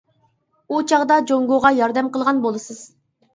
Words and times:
ئۇ 0.71 0.79
چاغدا 0.91 1.17
جۇڭگوغا 1.33 1.73
ياردەم 1.81 2.11
قىلغان 2.17 2.41
بولىسىز. 2.47 2.83